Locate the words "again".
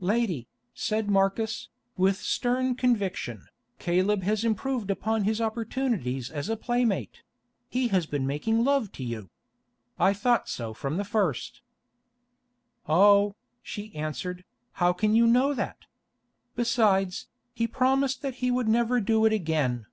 19.32-19.86